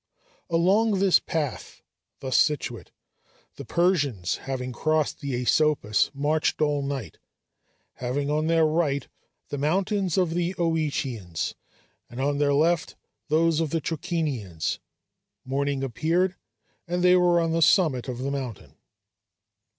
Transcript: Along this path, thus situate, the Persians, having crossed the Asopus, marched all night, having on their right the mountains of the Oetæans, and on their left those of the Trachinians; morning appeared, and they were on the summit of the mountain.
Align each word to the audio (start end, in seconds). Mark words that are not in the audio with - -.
Along 0.49 0.93
this 0.97 1.19
path, 1.19 1.83
thus 2.21 2.35
situate, 2.35 2.89
the 3.57 3.65
Persians, 3.65 4.37
having 4.47 4.73
crossed 4.73 5.19
the 5.19 5.35
Asopus, 5.39 6.09
marched 6.15 6.59
all 6.59 6.81
night, 6.81 7.19
having 7.97 8.27
on 8.31 8.47
their 8.47 8.65
right 8.65 9.07
the 9.49 9.59
mountains 9.59 10.17
of 10.17 10.33
the 10.33 10.55
Oetæans, 10.55 11.53
and 12.09 12.19
on 12.19 12.39
their 12.39 12.55
left 12.55 12.95
those 13.27 13.59
of 13.59 13.69
the 13.69 13.79
Trachinians; 13.79 14.79
morning 15.45 15.83
appeared, 15.83 16.33
and 16.87 17.03
they 17.03 17.15
were 17.15 17.39
on 17.39 17.51
the 17.51 17.61
summit 17.61 18.07
of 18.07 18.17
the 18.23 18.31
mountain. 18.31 18.73